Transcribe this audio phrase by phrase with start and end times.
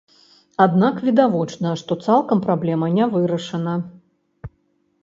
[0.65, 3.73] Аднак відавочна, што цалкам праблема не вырашана.